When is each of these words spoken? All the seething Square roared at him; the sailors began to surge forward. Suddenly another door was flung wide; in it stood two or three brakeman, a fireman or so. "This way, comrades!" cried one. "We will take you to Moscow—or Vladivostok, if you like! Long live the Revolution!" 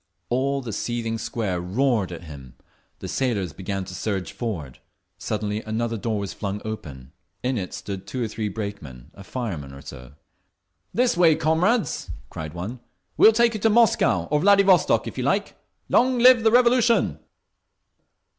All 0.29 0.63
the 0.63 0.73
seething 0.73 1.19
Square 1.19 1.61
roared 1.61 2.11
at 2.11 2.23
him; 2.23 2.55
the 2.97 3.07
sailors 3.07 3.53
began 3.53 3.85
to 3.85 3.93
surge 3.93 4.31
forward. 4.31 4.79
Suddenly 5.19 5.61
another 5.61 5.95
door 5.95 6.17
was 6.17 6.33
flung 6.33 6.59
wide; 6.65 7.11
in 7.43 7.55
it 7.59 7.71
stood 7.71 8.07
two 8.07 8.23
or 8.23 8.27
three 8.27 8.49
brakeman, 8.49 9.11
a 9.13 9.23
fireman 9.23 9.71
or 9.73 9.81
so. 9.83 10.13
"This 10.91 11.15
way, 11.15 11.35
comrades!" 11.35 12.09
cried 12.31 12.55
one. 12.55 12.79
"We 13.15 13.27
will 13.27 13.31
take 13.33 13.53
you 13.53 13.59
to 13.59 13.69
Moscow—or 13.69 14.39
Vladivostok, 14.39 15.05
if 15.05 15.19
you 15.19 15.23
like! 15.23 15.55
Long 15.87 16.17
live 16.17 16.41
the 16.41 16.49
Revolution!" 16.49 17.19